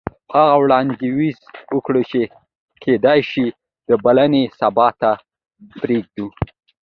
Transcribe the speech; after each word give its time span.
هغې 0.33 0.55
وړاندیز 0.61 1.37
وکړ 1.75 1.93
چې 2.11 2.21
کیدای 2.83 3.19
شي 3.31 3.45
دا 3.87 3.95
بلنه 4.05 4.41
سبا 4.59 4.87
ته 4.99 5.11
پریږدو 5.81 6.25